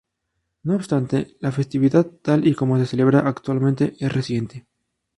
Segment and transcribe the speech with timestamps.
[0.63, 4.65] No obstante, la festividad tal y como se celebra actualmente, es reciente.